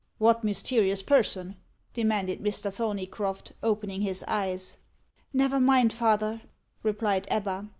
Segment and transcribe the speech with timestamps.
[0.17, 1.57] "What mysterious person?"
[1.93, 2.73] demanded Mr.
[2.73, 4.77] Thorneycroft, opening his eyes.
[5.31, 6.41] "Never mind, father,"
[6.81, 7.69] replied Ebba.